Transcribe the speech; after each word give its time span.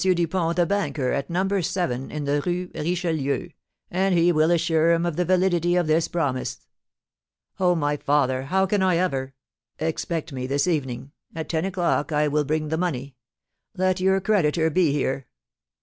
Dupont, 0.03 0.55
the 0.55 0.65
banker, 0.65 1.11
at 1.11 1.29
No. 1.29 1.61
7 1.61 2.09
in 2.09 2.25
the 2.25 2.41
Rue 2.43 2.71
Richelieu, 2.73 3.49
and 3.91 4.15
he 4.17 4.31
will 4.31 4.49
assure 4.49 4.93
him 4.93 5.05
of 5.05 5.15
the 5.15 5.23
validity 5.25 5.75
of 5.75 5.85
this 5.85 6.07
promise." 6.07 6.65
"Oh, 7.59 7.75
my 7.75 7.97
father! 7.97 8.45
How 8.45 8.65
can 8.65 8.81
I 8.81 8.97
ever" 8.97 9.35
"Expect 9.89 10.33
me 10.33 10.47
this 10.47 10.65
evening; 10.67 11.11
at 11.35 11.49
ten 11.49 11.65
o'clock 11.65 12.11
I 12.11 12.27
will 12.27 12.45
bring 12.45 12.69
the 12.69 12.79
money. 12.79 13.15
Let 13.77 13.99
your 13.99 14.19
creditor 14.19 14.71
be 14.71 14.91
here." 14.91 15.27